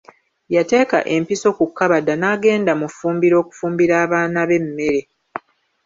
Yateeka 0.55 0.97
empiso 1.15 1.47
ku 1.57 1.65
kkabada 1.69 2.13
n'agenda 2.17 2.71
mu 2.81 2.87
ffumbiro 2.91 3.35
okufumbira 3.43 3.93
abaana 4.05 4.41
be 4.49 4.55
emmere. 4.61 5.01